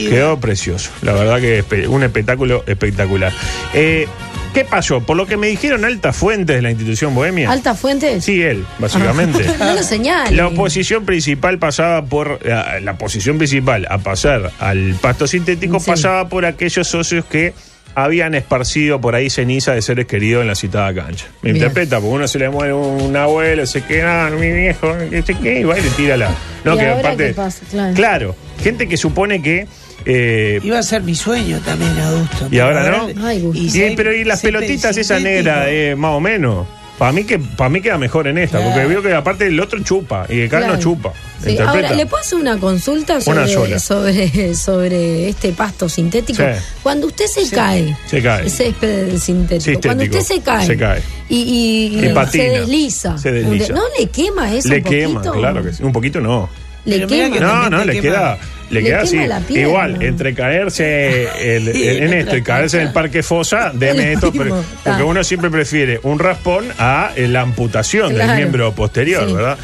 [0.10, 3.32] Quedó precioso, la verdad que espe- un espectáculo espectacular.
[3.74, 4.08] Eh,
[4.54, 5.00] ¿Qué pasó?
[5.00, 7.50] Por lo que me dijeron altas fuentes de la institución bohemia.
[7.50, 8.20] ¿Alta fuente?
[8.20, 9.46] Sí, él, básicamente.
[9.60, 10.36] No lo señale.
[10.36, 12.46] La oposición principal pasaba por.
[12.46, 15.90] La, la posición principal a pasar al pasto sintético Sí.
[15.90, 17.54] pasaba por aquellos socios que
[17.96, 21.28] habían esparcido por ahí ceniza de seres queridos en la citada cancha.
[21.42, 21.58] Me Bien.
[21.58, 25.34] interpreta, porque uno se le muere un abuelo, se queda, ah, mi viejo, que sé
[25.36, 26.30] qué, y va y le tira la.
[26.66, 27.28] No, ¿Y que ahora aparte.
[27.28, 27.62] qué pasa?
[27.70, 27.94] Claro.
[27.96, 29.68] Claro, gente que supone que.
[30.06, 32.48] Eh, Iba a ser mi sueño también, adulto.
[32.52, 33.08] ¿Y ahora no?
[33.08, 33.62] le- Ay, Gusto.
[33.78, 36.68] y, hay pero y las pelotitas esa negra, eh, más o menos.
[36.98, 38.74] Para mí que para mí queda mejor en esta, Claro.
[38.74, 40.78] porque veo que aparte el otro chupa y el no Claro.
[40.78, 41.12] chupa.
[41.44, 43.80] Sí, ahora, ¿le puedo hacer una consulta Una sobre, sola.
[43.80, 46.44] sobre, sobre este pasto sintético?
[46.44, 46.60] Sí.
[46.84, 48.48] Cuando usted se cae, Se cae.
[48.48, 49.82] césped sintético, Sintético.
[49.82, 51.02] cuando usted se cae, Se cae.
[51.28, 52.44] y, y- Y y patina.
[52.44, 53.74] se desliza, Se desliza.
[53.74, 55.34] ¿no le quema eso le un quema, poquito?
[55.34, 55.84] claro que sí.
[55.84, 56.50] Un poquito no.
[56.86, 57.34] Le quema.
[57.34, 58.02] que No, no, le quema.
[58.04, 58.38] queda,
[58.72, 59.18] le Le queda así.
[59.62, 64.16] Igual, entre caerse el- Sí, en esto y caerse en el parque fosa, deme Es
[64.16, 69.28] esto, pero- porque uno siempre prefiere un raspón a eh, la amputación del miembro posterior,
[69.28, 69.34] Sí.
[69.34, 69.58] ¿verdad?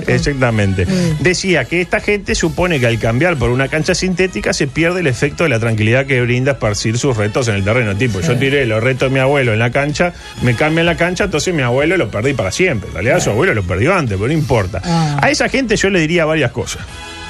[0.00, 0.14] Todo.
[0.14, 0.86] Exactamente.
[0.86, 1.22] Mm.
[1.22, 5.06] Decía que esta gente supone que al cambiar por una cancha sintética se pierde el
[5.06, 7.94] efecto de la tranquilidad que brinda esparcir sus retos en el terreno.
[7.96, 11.24] Tipo, yo tiré los retos de mi abuelo en la cancha, me cambian la cancha,
[11.24, 12.88] entonces mi abuelo lo perdí para siempre.
[12.88, 14.80] En realidad su abuelo lo perdió antes, pero no importa.
[14.82, 15.18] Ah.
[15.20, 16.82] A esa gente yo le diría varias cosas.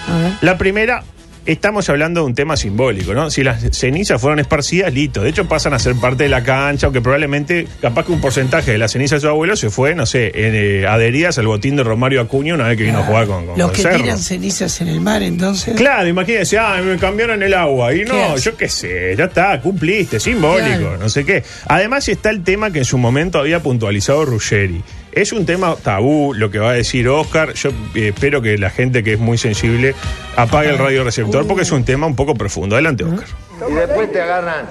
[0.08, 0.32] A ver.
[0.40, 1.02] La primera,
[1.46, 3.30] estamos hablando de un tema simbólico, ¿no?
[3.30, 5.22] Si las cenizas fueron esparcidas, listo.
[5.22, 8.72] De hecho, pasan a ser parte de la cancha, aunque probablemente, capaz que un porcentaje
[8.72, 11.76] de las cenizas de su abuelo se fue, no sé, en, eh, adheridas al botín
[11.76, 13.98] de Romario Acuña una vez que vino a jugar con, con Los que Cerro.
[14.02, 15.74] tiran cenizas en el mar, entonces.
[15.76, 17.94] Claro, imagínense, ah, me cambiaron el agua.
[17.94, 20.96] Y no, yo qué sé, ya está, cumpliste, simbólico, Claro.
[20.98, 21.42] no sé qué.
[21.66, 24.82] Además está el tema que en su momento había puntualizado Ruggeri.
[25.14, 27.52] Es un tema tabú lo que va a decir Oscar.
[27.54, 29.94] Yo eh, espero que la gente que es muy sensible
[30.36, 32.74] apague el radio receptor porque es un tema un poco profundo.
[32.74, 33.24] Adelante, Oscar.
[33.70, 34.66] Y después te agarran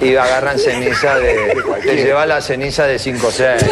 [0.00, 1.56] y agarran ceniza de.
[1.82, 3.64] Te lleva la ceniza de 5 o 6.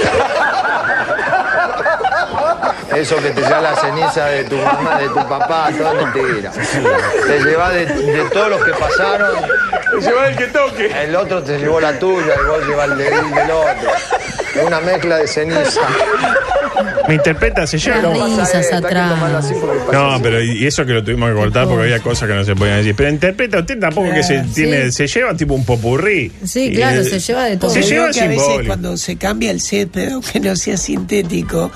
[2.97, 6.51] Eso que te lleva la ceniza de tu mamá, de tu papá, todo es mentira.
[7.27, 9.31] Te lleva de, de todos los que pasaron.
[10.01, 11.05] Lleva el que toque.
[11.05, 13.91] El otro te llevó la tuya y vos llevas el de- del otro.
[14.59, 15.81] Es una mezcla de ceniza.
[17.09, 18.13] Me interpreta, se lleva.
[18.13, 19.15] Risas atrás.
[19.93, 22.55] No, pero y eso que lo tuvimos que cortar porque había cosas que no se
[22.57, 22.95] podían decir.
[22.97, 24.51] Pero interpreta usted tampoco que se Sí.
[24.55, 26.33] tiene, se lleva tipo un popurrí.
[26.45, 27.71] Sí, claro, se lleva de todo.
[27.71, 28.67] Se lleva que a veces simbólico.
[28.67, 31.71] cuando se cambia el césped, aunque no sea sintético,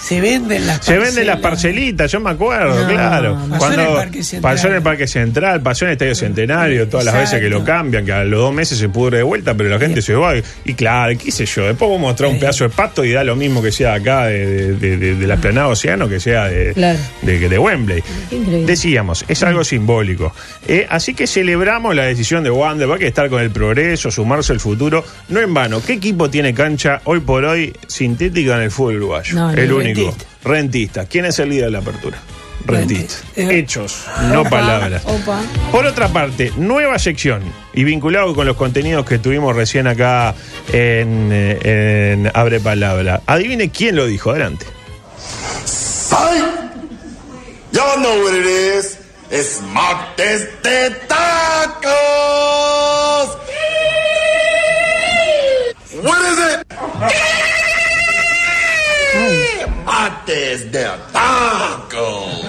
[0.00, 0.82] se venden las Mm.
[0.82, 3.38] Se venden las parcelitas, yo me acuerdo, No, claro.
[3.58, 4.52] pasó en el Parque Central.
[4.54, 7.64] pasó en el Parque Central, pasó en el Estadio Centenario, todas las veces que lo
[7.64, 10.36] cambian, que a los dos meses se pudre de vuelta, pero la gente se va.
[10.36, 13.24] Y, y claro, qué sé yo, después vos mostrás un pedazo de pasto y da
[13.24, 16.98] lo mismo que sea acá, de, de, de- la Esplanada Océano, que sea de, Claro.
[17.22, 18.02] de, de Wembley.
[18.30, 18.66] Increíble.
[18.66, 20.34] Decíamos, es algo simbólico.
[20.68, 24.10] Eh, así que celebramos la decisión de Wander, va a que estar con el progreso,
[24.10, 25.04] sumarse al futuro.
[25.28, 29.34] No en vano, ¿qué equipo tiene cancha hoy por hoy sintética en el fútbol uruguayo?
[29.34, 30.00] No, el único.
[30.02, 30.24] Rentista.
[30.44, 31.06] Rentista.
[31.06, 32.18] ¿Quién es el líder de la apertura?
[32.66, 33.24] Rentista.
[33.36, 35.02] Hechos, no Opa, palabras.
[35.04, 35.40] opa.
[35.70, 37.42] Por otra parte, nueva sección
[37.74, 40.34] y vinculado con los contenidos que tuvimos recién acá
[40.72, 43.20] en, eh, en Abre Palabra.
[43.26, 44.30] Adivine quién lo dijo.
[44.30, 44.66] Adelante.
[47.72, 48.98] Y'all know what it is.
[49.30, 51.90] It's martes de tacos.
[56.02, 57.43] What is it?
[59.84, 62.46] Martes de tacos.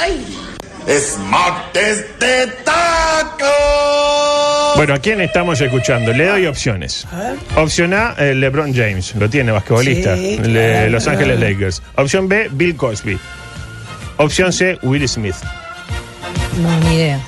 [0.00, 0.38] Ay.
[0.86, 4.76] Es martes de tacos.
[4.76, 6.12] Bueno, ¿a quién estamos escuchando?
[6.12, 7.06] Le doy opciones.
[7.56, 10.90] Opción A, eh, LeBron James, lo tiene, basquetbolista, Sí, claro.
[10.90, 11.82] Los Ángeles Lakers.
[11.96, 13.18] Opción B, Bill Cosby.
[14.18, 15.36] Opción C, Will Smith.
[16.60, 17.20] No, ni idea.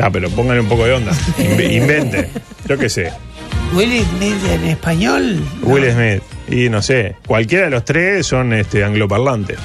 [0.00, 1.12] Ah, pero pónganle un poco de onda.
[1.38, 2.30] Inve- Invente.
[2.66, 3.12] Yo qué sé.
[3.74, 5.42] Will Smith en español.
[5.62, 6.22] Will Smith.
[6.50, 7.16] Y no sé.
[7.26, 9.58] Cualquiera de los tres son este, angloparlantes.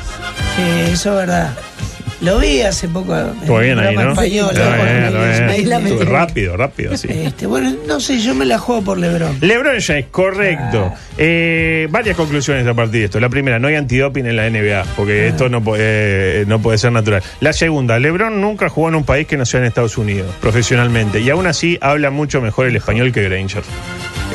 [0.55, 1.53] Sí, eso es verdad.
[2.23, 3.13] Lo vi hace poco.
[3.17, 4.11] Estuvo bien ahí, ¿no?
[4.11, 6.05] español, Estuvo.
[6.05, 7.09] Rápido, rápido, sí.
[7.11, 9.37] Este, bueno, no sé, yo me la juego por Lebron.
[9.41, 10.93] LeBron James, correcto.
[11.17, 13.19] Eh, varias conclusiones a partir de esto.
[13.19, 16.93] La primera, no hay antidoping en la NBA, porque esto no puede, no puede ser
[16.93, 17.21] natural.
[17.41, 21.19] La segunda, LeBron nunca jugó en un país que no sea en Estados Unidos, profesionalmente,
[21.19, 23.63] y aún así habla mucho mejor el español que Granger.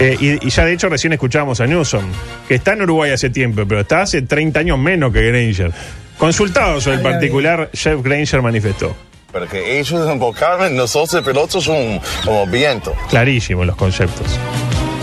[0.00, 2.04] Eh, y, y ya de hecho recién escuchábamos a Newsom,
[2.46, 5.72] que está en Uruguay hace tiempo, pero está hace 30 años menos que Granger.
[6.18, 8.94] Consultado sobre el particular, Jeff Granger manifestó.
[9.32, 12.94] Porque ellos enfocaron, nosotros pilotos son como viento.
[13.10, 14.26] Clarísimos los conceptos.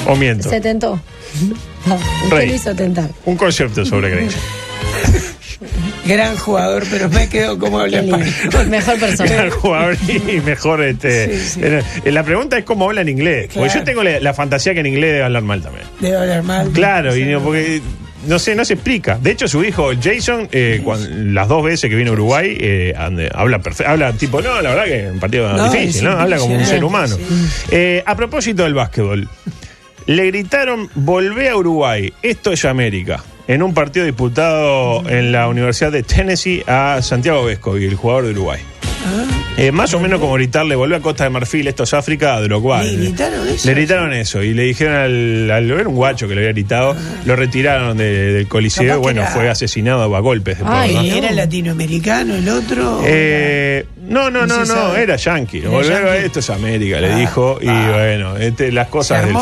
[0.07, 0.49] O miento.
[0.49, 0.99] Se tentó.
[1.85, 2.47] No, usted Rey.
[2.49, 3.07] lo hizo tentar.
[3.25, 4.33] Un concepto sobre Granger.
[6.05, 8.67] Gran jugador, pero me quedo como habla español.
[8.69, 9.29] Mejor persona.
[9.31, 11.37] Mejor jugador y mejor este.
[11.39, 11.59] Sí, sí.
[11.63, 13.47] eh, La pregunta es cómo habla en inglés.
[13.53, 13.79] Porque Claro.
[13.79, 15.85] yo tengo la, la fantasía que en inglés debe hablar mal también.
[15.99, 16.69] Debe hablar mal.
[16.71, 17.81] Claro, y no, porque
[18.27, 19.17] no sé, no se explica.
[19.21, 20.83] De hecho, su hijo Jason, eh,
[21.15, 24.69] las dos veces que vino a Uruguay, eh, ande- habla perfecto, habla tipo, no, la
[24.69, 26.11] verdad que es un partido No, difícil, ¿no?
[26.11, 27.17] Habla como un ser humano.
[27.71, 29.27] Eh, a propósito del básquetbol,
[30.07, 33.23] le gritaron, volvé a Uruguay, esto es América.
[33.47, 38.31] En un partido disputado en la Universidad de Tennessee a Santiago Vescovi, el jugador de
[38.31, 38.59] Uruguay.
[39.57, 42.41] Eh, más o menos como gritarle, volvé a Costa de Marfil, esto es África, a
[42.41, 42.81] Drogba.
[42.81, 43.67] ¿Le gritaron eso?
[43.67, 46.95] Le gritaron eso y le dijeron al, al era un guacho que le había gritado,
[47.25, 51.03] lo retiraron de- del coliseo bueno, era- fue asesinado a golpes después, Ay, ¿no?
[51.03, 53.01] ¿Y ¿Era latinoamericano el otro?
[53.05, 55.61] Eh, no, no, No no, se era yankee.
[55.61, 57.59] Volver a esto es América, le Ah, dijo.
[57.61, 57.91] Y ah.
[57.93, 59.33] bueno, este, las ¿Se cosas del.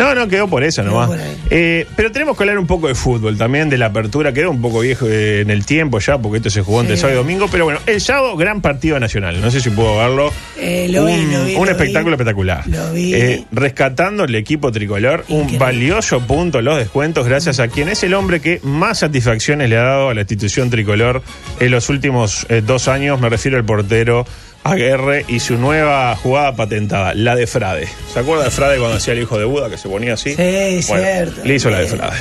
[0.00, 1.10] No, no, quedó por eso nomás.
[1.50, 4.32] Eh, pero tenemos que hablar un poco de fútbol también, de la apertura.
[4.32, 7.02] Quedó un poco viejo eh, en el tiempo ya, porque esto se jugó entre Sí.
[7.02, 7.48] sábado y domingo.
[7.52, 9.40] Pero bueno, el sábado, gran partido nacional.
[9.40, 10.32] No sé si puedo verlo.
[10.58, 12.20] Eh, lo vi, un lo vi, un lo espectáculo vi.
[12.22, 12.66] espectacular.
[12.66, 13.14] Lo vi.
[13.14, 18.14] Eh, rescatando el equipo tricolor, un valioso punto los descuentos, gracias a quien es el
[18.14, 21.22] hombre que más satisfacciones le ha dado a la institución tricolor
[21.58, 23.20] en los últimos dos años.
[23.20, 24.26] Me refiero al portero
[24.62, 27.88] Aguerre y su nueva jugada patentada, la de Frade.
[28.12, 30.34] ¿Se acuerda de Frade cuando hacía el hijo de Buda que se ponía así?
[30.34, 31.40] Sí, Bueno, cierto.
[31.44, 31.86] Le hizo la de.
[31.86, 32.16] Frade.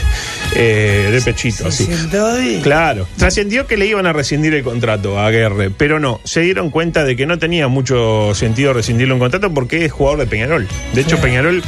[0.55, 2.59] Eh, de pechito, Se así.
[2.63, 6.69] Claro, trascendió que le iban a rescindir el contrato a Aguerre, pero no, se dieron
[6.69, 10.67] cuenta de que no tenía mucho sentido rescindirle un contrato porque es jugador de Peñarol.
[10.93, 11.19] De hecho.
[11.19, 11.61] Peñarol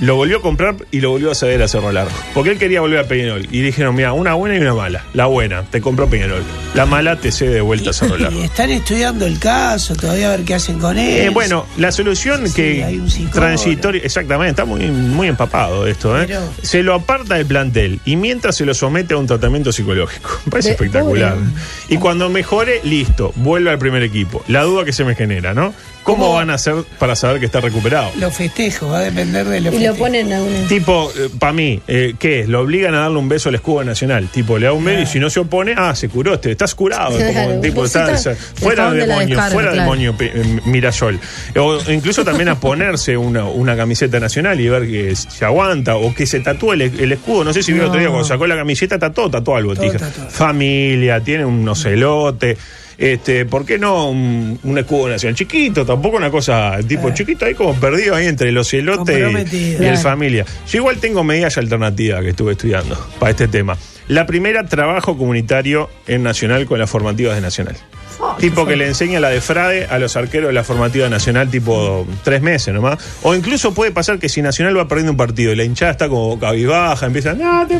[0.00, 2.12] lo volvió a comprar y lo volvió a ceder a Cerro Largo.
[2.34, 3.46] Porque él quería volver a Peñarol.
[3.50, 5.04] Y dijeron, mira, una buena y una mala.
[5.14, 6.42] La buena, te compró Peñarol.
[6.74, 8.38] La mala te cede de vuelta a Cerro Largo.
[8.40, 11.26] Y están estudiando el caso, todavía a ver qué hacen con él.
[11.26, 13.40] Eh, bueno, la solución Sí, que hay un psicólogo.
[13.40, 16.24] transitoria, exactamente, está muy, muy empapado esto, ¿eh?
[16.26, 20.30] Pero- Se lo aparta del plantel y mientras se lo somete a un tratamiento psicológico.
[20.46, 21.34] Me parece De- espectacular.
[21.34, 21.46] pobre.
[21.88, 24.44] Y cuando mejore, listo, vuelve al primer equipo.
[24.48, 25.72] La duda que se me genera, ¿no?
[26.02, 26.34] ¿Cómo, ¿Cómo?
[26.34, 28.10] van a hacer para saber que está recuperado?
[28.18, 30.40] Los festejos, va a depender de los Y lo ponen a.
[30.68, 32.48] Tipo, para mí, eh, ¿qué es?
[32.48, 34.28] Lo obligan a darle un beso al escudo nacional.
[34.28, 36.74] Tipo, le da un beso y si no se opone, ah, se curó, te, estás
[36.74, 37.16] curado.
[37.16, 39.82] Claro, como un tipo, está- está- fuera la demonio, descarga, fuera claro.
[39.82, 41.18] demonio eh, Mirasol.
[41.56, 46.14] O incluso también a ponerse una, una camiseta nacional y ver que se aguanta o
[46.14, 47.44] que se tatúe el, el escudo.
[47.44, 48.14] No sé si vio el otro día No.
[48.14, 49.90] cuando sacó la camiseta, tatuó, tatuó algo, Todo.
[50.30, 52.56] Familia, tiene un ocelote.
[52.98, 55.34] Este, ¿por qué no un, un escudo nacional?
[55.36, 59.18] Chiquito, tampoco una cosa tipo chiquito, ahí como perdido ahí entre el ocelote
[59.52, 59.98] y, y el Claro.
[59.98, 60.44] familia.
[60.68, 63.76] Yo igual tengo medidas alternativas que estuve estudiando para este tema.
[64.08, 67.76] La primera, trabajo comunitario en Nacional con las formativas de Nacional.
[68.40, 72.06] tipo que le enseña la de Frade a los arqueros de la formativa nacional, tipo
[72.24, 72.98] tres meses nomás.
[73.22, 76.08] O incluso puede pasar que si Nacional va perdiendo un partido y la hinchada está
[76.08, 77.78] como cabizbaja, empieza, no, te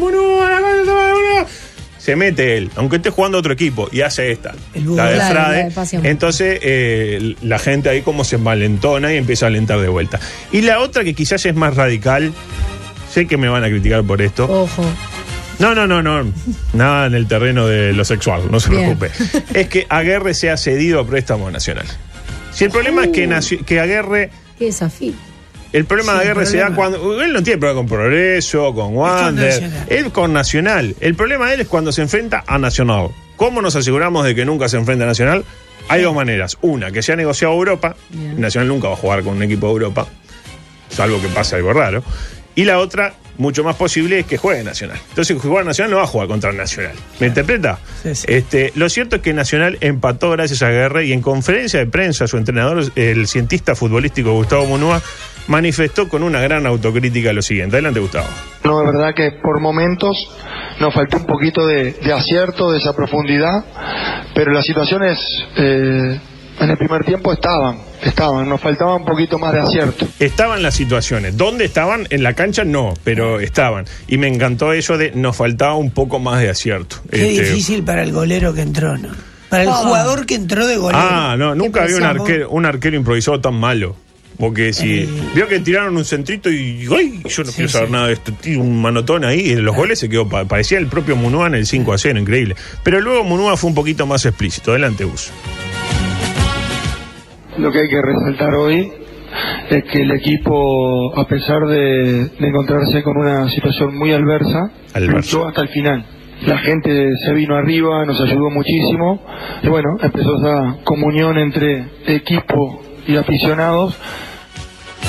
[2.06, 5.58] Se mete él, aunque esté jugando otro equipo, y hace esta, la de Claro, Frade.
[5.58, 6.06] la de pasión.
[6.06, 10.20] Entonces eh, la gente ahí como se malentona y empieza a alentar de vuelta.
[10.52, 12.32] Y la otra que quizás es más radical,
[13.12, 14.44] sé que me van a criticar por esto.
[14.44, 14.84] Ojo.
[15.58, 16.32] No, no, no, no.
[16.74, 18.96] Nada en el terreno de lo sexual, no se Bien.
[18.96, 19.10] preocupe.
[19.58, 21.86] Es que Aguerre sea cedido a préstamo nacional.
[22.52, 23.12] Si el problema es Uh.
[23.12, 24.30] que, naci- que Aguerre.
[24.60, 25.12] Qué desafío.
[25.76, 27.22] El problema Sí, de Aguerre se da cuando.
[27.22, 29.70] Él no tiene problema con Progreso, con Wander.
[29.88, 30.96] Él con Nacional.
[31.00, 33.10] El problema de él es cuando se enfrenta a Nacional.
[33.36, 35.44] ¿Cómo nos aseguramos de que nunca se enfrenta a Nacional?
[35.88, 36.56] Hay dos maneras.
[36.62, 37.94] Una, que se ha negociado Europa.
[38.08, 38.40] Bien.
[38.40, 40.06] Nacional nunca va a jugar con un equipo de Europa.
[40.88, 42.02] Salvo que pase algo raro.
[42.54, 44.98] Y la otra, mucho más posible, es que juegue Nacional.
[45.10, 46.94] Entonces, si juega Nacional no va a jugar contra Nacional.
[47.20, 47.78] ¿Me interpreta?
[48.02, 48.24] Sí, sí.
[48.30, 52.26] Este, lo cierto es que Nacional empató gracias a Guerre y en conferencia de prensa
[52.26, 55.02] su entrenador, el cientista futbolístico Gustavo Munúa,
[55.48, 57.76] manifestó con una gran autocrítica lo siguiente.
[57.76, 58.26] Adelante, Gustavo.
[58.64, 60.16] No, es verdad que por momentos
[60.80, 63.64] nos faltó un poquito de, de acierto, de esa profundidad,
[64.34, 65.18] pero la situación es,
[65.56, 66.20] eh,
[66.60, 70.06] en el primer tiempo estaban, estaban, nos faltaba un poquito más de acierto.
[70.18, 71.36] Estaban las situaciones.
[71.36, 72.06] ¿Dónde estaban?
[72.10, 73.84] En la cancha no, pero estaban.
[74.08, 76.96] Y me encantó eso de nos faltaba un poco más de acierto.
[77.10, 79.08] Qué Este, difícil para el golero que entró, ¿no?
[79.48, 79.74] Para el Ah.
[79.84, 80.98] jugador que entró de golero.
[81.00, 83.96] Ah, no, nunca ¿Qué había un arquero, un arquero improvisado tan malo.
[84.38, 85.08] Porque si Eh.
[85.34, 87.22] vio que tiraron un centrito y ¡ay!
[87.26, 87.92] yo no Sí, quiero saber sí.
[87.92, 90.78] nada de esto, tiro un manotón ahí y en los goles se quedó, pa- parecía
[90.78, 92.54] el propio Munúa en el 5 a 0, increíble.
[92.82, 94.70] Pero luego Munúa fue un poquito más explícito.
[94.72, 95.30] Adelante, Gus.
[97.58, 98.92] Lo que hay que resaltar hoy
[99.70, 105.16] es que el equipo, a pesar de, de encontrarse con una situación muy adversa, Adversa.
[105.16, 106.04] luchó hasta el final.
[106.46, 109.22] La gente se vino arriba, nos ayudó muchísimo
[109.62, 113.96] y bueno, empezó esa comunión entre equipo y aficionados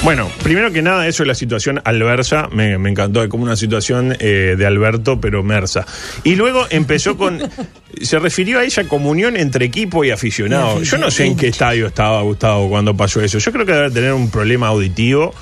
[0.03, 2.47] Bueno, primero que nada, eso es la situación alversa.
[2.51, 5.85] Me, me encantó, es como una situación eh, de Alberto, pero mersa.
[6.23, 7.41] Y luego empezó con.
[8.01, 10.81] se refirió a ella comunión entre equipo y aficionado.
[10.83, 13.39] Yo no sé en qué estadio estaba Gustavo cuando pasó eso.
[13.39, 15.33] Yo creo que debe tener un problema auditivo.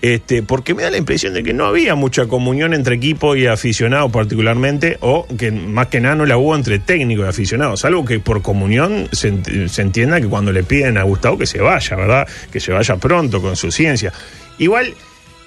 [0.00, 3.46] Este, porque me da la impresión de que no había mucha comunión entre equipo y
[3.46, 8.04] aficionado particularmente, o que más que nada no la hubo entre técnico y aficionado, salvo
[8.04, 11.60] que por comunión se, ent- se entienda que cuando le piden a Gustavo que se
[11.60, 12.28] vaya, ¿verdad?
[12.52, 14.12] Que se vaya pronto con su ciencia.
[14.58, 14.94] Igual,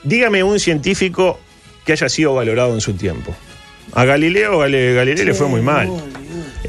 [0.04, 1.40] dígame un científico
[1.86, 3.34] que haya sido valorado en su tiempo.
[3.94, 5.88] A Galileo, Galileo le fue muy mal.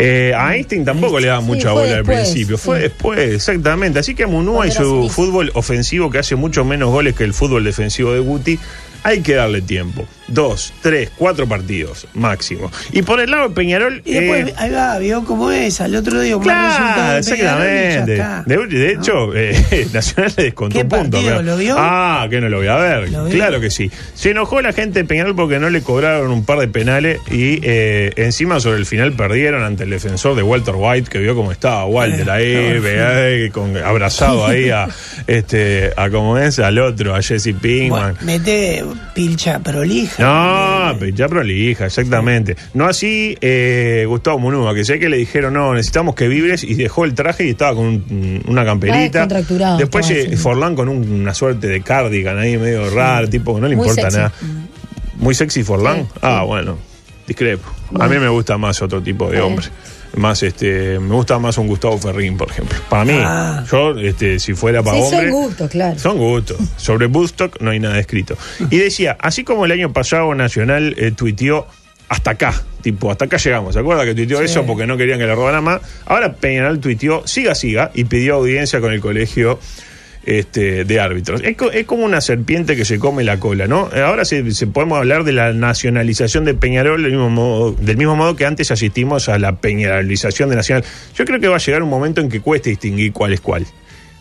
[0.05, 2.59] Eh, a Einstein tampoco le daba mucha bola al principio.
[2.59, 4.01] Fue después, exactamente.
[4.01, 7.33] Así que a Munúa y su fútbol ofensivo, que hace mucho menos goles que el
[7.33, 8.59] fútbol defensivo de Guti,
[9.05, 10.05] hay que darle tiempo.
[10.33, 12.71] Dos, tres, cuatro partidos máximo.
[12.93, 14.03] Y por el lado de Peñarol.
[14.05, 18.13] Y después, eh, ahí va, vio cómo es, al otro día un Claro, exactamente.
[18.15, 18.43] está.
[18.47, 21.17] De, de hecho, eh, Nacional le descontó ¿Qué un punto.
[21.19, 21.43] partido?
[21.43, 21.77] ¿Lo vio?
[21.79, 23.11] Ah, que no lo voy a ver.
[23.31, 23.91] Claro que sí.
[24.15, 27.61] Se enojó la gente de Peñarol porque no le cobraron un par de penales y
[27.63, 31.53] eh, encima sobre el final perdieron ante el defensor de Walter White, que vio cómo
[31.53, 34.89] estaba Walter ahí, no, ve, con, abrazado ahí a,
[35.27, 38.15] este, a como es, al otro, a Jesse Pinkman.
[38.15, 40.22] Bueno, mete pilcha prolija.
[40.23, 42.57] No, ya prolija, exactamente.
[42.75, 46.75] No así eh, Gustavo Munúa, que sé que le dijeron, no, necesitamos que vibres, y
[46.75, 49.01] dejó el traje y estaba con un- una camperita.
[49.27, 50.37] descontracturado, Después estaba eh.
[50.37, 53.87] Forlán con un- una suerte de cardigan ahí medio raro, tipo que no le Muy
[53.89, 54.17] importa sexy.
[54.19, 54.33] nada.
[55.19, 56.03] Muy sexy Forlán.
[56.13, 56.79] Sí, ah, bueno,
[57.27, 57.69] discrepo.
[58.01, 59.67] A mí me gusta más otro tipo de Está hombre.
[60.17, 62.79] Más este, me gusta más un Gustavo Ferrín, por ejemplo.
[62.91, 63.65] Para mí, Ah.
[63.71, 65.31] yo, este, si fuera para Sí, hombre.
[65.31, 65.99] son gustos, claro.
[65.99, 66.57] Son gustos.
[66.77, 68.37] Sobre Bustock no hay nada escrito.
[68.71, 71.67] Y decía, así como el año pasado Nacional eh, tuiteó
[72.09, 73.73] hasta acá, tipo, hasta acá llegamos.
[73.73, 74.45] ¿Se acuerda que tuiteó Sí.
[74.45, 75.81] eso porque no querían que le robaran más?
[76.05, 79.59] Ahora Peñarol tuiteó, siga, siga, y pidió audiencia con el colegio
[80.25, 81.41] este, de árbitros.
[81.45, 83.89] Es, co- es como una serpiente que se come la cola, ¿no?
[84.05, 88.15] Ahora se, se podemos hablar de la nacionalización de Peñarol del mismo, modo, del mismo
[88.17, 90.85] modo que antes asistimos a la peñarolización de Nacional.
[91.17, 93.67] Yo creo que va a llegar un momento en que cueste distinguir cuál es cuál.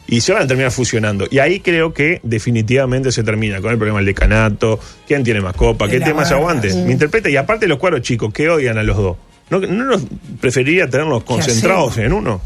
[0.07, 1.25] Y se van a terminar fusionando.
[1.31, 5.55] Y ahí creo que definitivamente se termina con el problema del decanato, quién tiene más
[5.55, 6.71] copa, qué temas barra, aguante.
[6.71, 6.77] sí.
[6.79, 7.29] Me interpreta.
[7.29, 9.17] Y aparte los cuadros chicos que odian a los dos.
[9.51, 9.97] ¿No, no
[10.39, 12.41] preferiría tenerlos concentrados en uno?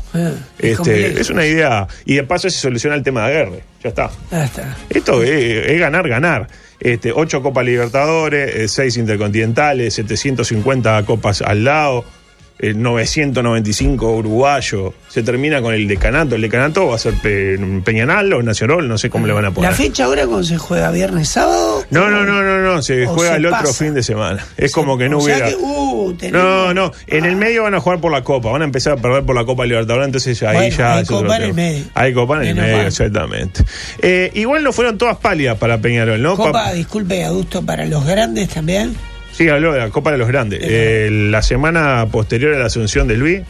[0.58, 1.88] Es este, es una idea.
[2.04, 3.58] Y de paso se soluciona el tema de guerra.
[3.84, 4.10] Ya está.
[4.32, 4.78] Ya está.
[4.90, 6.48] Esto es, es ganar, ganar.
[6.80, 12.04] Este, ocho Copas Libertadores, eh, seis Intercontinentales, 750 copas al lado,
[12.60, 14.94] eh, 995 uruguayo.
[15.10, 16.36] Se termina con el decanato.
[16.36, 19.52] El decanato va a ser Pe- Peñanal o Nacional, no sé cómo le van a
[19.52, 19.70] poner.
[19.72, 20.92] ¿La fecha ahora cuando se juega?
[20.92, 21.84] ¿Viernes, sábado?
[21.90, 23.84] No, no, no, no, no, se juega se el otro pasa.
[23.86, 24.46] fin de semana.
[24.58, 25.50] Es como que no o sea hubiera.
[25.50, 28.62] que, uh, tenemos- No, no, en el medio van a jugar por la Copa, van
[28.62, 30.96] a empezar a perder por la Copa Libertadores, entonces ahí Bueno, ya...
[30.98, 31.84] hay Copa en el medio.
[31.94, 33.64] Hay Copa en el medio, exactamente.
[34.02, 36.36] Eh, igual no fueron todas pálidas para Peñarol, ¿no?
[36.36, 38.96] Copa, Pa- disculpe, adusto, para los grandes también.
[39.36, 40.60] Sí, habló de la Copa de los Grandes.
[40.64, 43.42] Eh, la semana posterior a la asunción de Luis,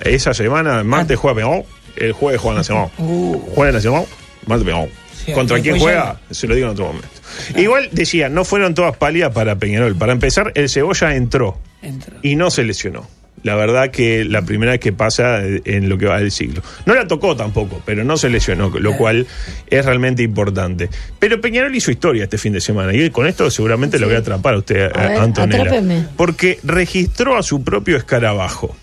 [0.00, 1.64] esa semana, martes juega Peñarol,
[1.96, 2.88] el jueves juega Nacional.
[2.98, 4.04] Uh, Juega Nacional,
[4.46, 4.88] martes Peñarol.
[5.24, 6.20] Sí, ¿Contra quién ya juega?
[6.30, 7.08] Se lo digo en otro momento.
[7.56, 9.94] Igual decía, no fueron todas pálidas para Peñarol.
[9.96, 12.16] Para empezar, el Cebolla entró entró.
[12.22, 13.06] y no se lesionó.
[13.42, 16.62] La verdad que la primera vez que pasa eh, en lo que va del siglo.
[16.84, 19.26] No la tocó tampoco, pero no se lesionó, lo cual
[19.68, 20.90] es realmente importante.
[21.18, 24.18] Pero Peñarol hizo historia este fin de semana y con esto seguramente lo voy a
[24.18, 25.62] atrapar a usted, A ver, Antonella.
[25.62, 26.06] atrápeme.
[26.16, 28.76] Porque registró a su propio escarabajo,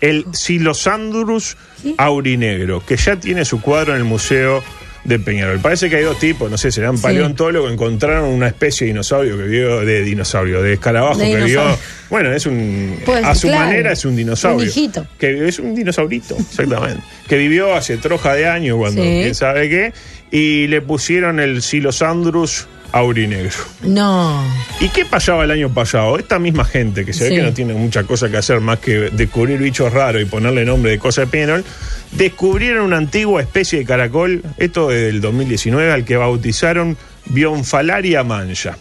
[0.00, 1.56] el Silosandrus
[1.96, 4.62] aurinegro, que ya tiene su cuadro en el Museo
[5.04, 5.60] de Peñarol.
[5.60, 7.02] Parece que hay dos tipos, no sé, serán Sí.
[7.02, 11.46] paleontólogos, encontraron una especie de dinosaurio que vio, de dinosaurio, de escarabajo De que vio.
[11.46, 11.78] dinosaurio.
[12.10, 12.98] Bueno, es un.
[13.04, 14.70] Pues, a su claro, manera es un dinosaurio.
[14.74, 15.06] un.
[15.18, 17.02] Que es un dinosaurito, exactamente.
[17.28, 19.08] que vivió hace troja de años, cuando Sí.
[19.08, 19.92] quién sabe qué,
[20.30, 23.50] y le pusieron el Silosandrus aurinegro.
[23.82, 24.42] No.
[24.80, 26.16] ¿Y qué pasaba el año pasado?
[26.18, 27.30] Esta misma gente, que se Sí.
[27.30, 30.64] ve que no tiene mucha cosa que hacer más que descubrir bichos raros y ponerle
[30.64, 31.64] nombre de cosa de Penol,
[32.12, 38.76] descubrieron una antigua especie de caracol, esto es del 2019, al que bautizaron Bionfalaria mancha.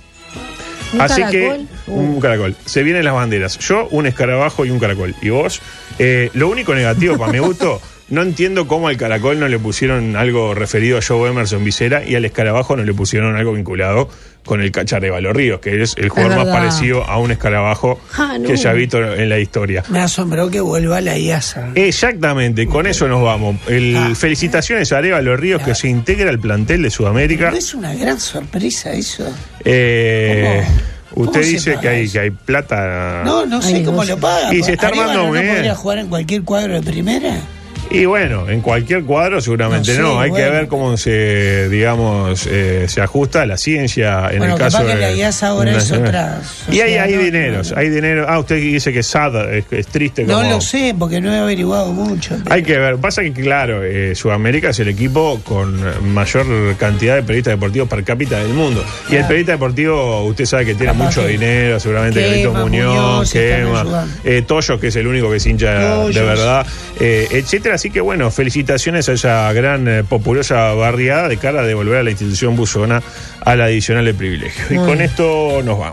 [0.94, 1.68] ¿Un Así caracol?
[1.86, 2.56] que, un caracol.
[2.66, 3.58] Se vienen las banderas.
[3.60, 5.16] Yo, un escarabajo y un caracol.
[5.24, 5.60] ¿Y vos?
[5.98, 10.16] Eh, lo único negativo para mi gusto, no entiendo cómo al caracol no le pusieron
[10.16, 14.10] algo referido a Joe Emerson Vicera y al escarabajo no le pusieron algo vinculado
[14.46, 18.36] con el Cachareva Los Ríos, que es el jugador más parecido a un escarabajo Ah,
[18.38, 18.46] no.
[18.46, 19.84] que haya visto en la historia.
[19.88, 21.70] Me asombró que vuelva la IASA.
[21.76, 23.56] Exactamente, con eso nos vamos.
[23.70, 24.12] El, Ah.
[24.16, 27.52] felicitaciones a Areva Los Ríos que se integra al plantel de Sudamérica.
[27.52, 29.26] ¿No es una gran sorpresa eso?
[29.64, 30.62] Eh,
[31.14, 31.28] ¿Cómo?
[31.28, 33.22] usted ¿Cómo se dice que hay, que hay plata.
[33.24, 34.54] No, no sé Ay, cómo no lo paga.
[34.54, 35.48] Y se está armando no bien.
[35.48, 37.38] podría jugar en cualquier cuadro de primera?
[37.90, 40.20] Y bueno, en cualquier cuadro seguramente No no.
[40.20, 44.60] Hay que ver cómo se, digamos, eh, se ajusta a la ciencia en Bueno, el
[44.60, 45.16] caso capaz que de.
[45.18, 46.42] la ahora es otra
[46.72, 47.22] Y hay, hay ¿no?
[47.22, 48.26] dineros, hay dinero.
[48.28, 50.24] Ah, usted dice que sad, es, es triste.
[50.24, 52.36] No como- lo sé, porque no he averiguado mucho.
[52.44, 55.80] pero- Hay que ver, pasa que claro, eh, Sudamérica es el equipo con
[56.14, 56.46] mayor
[56.78, 58.84] cantidad de periodistas deportivos per cápita del mundo.
[59.10, 62.96] Y el periodista deportivo, usted sabe que tiene Capaz mucho que dinero, seguramente Carlitos Muñoz,
[62.96, 66.66] Muñoz, Quema, eh, Toyo, que es el único que es hincha de verdad,
[67.00, 67.73] eh, etcétera.
[67.74, 72.04] Así que bueno, felicitaciones a esa gran eh, populosa barriada de cara a devolver a
[72.04, 73.02] la institución buzona
[73.42, 74.66] a la adicional de privilegio.
[74.70, 74.86] Y Mm.
[74.86, 75.92] con esto nos vamos.